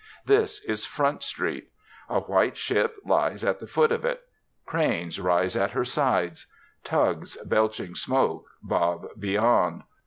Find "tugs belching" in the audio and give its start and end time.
6.83-7.93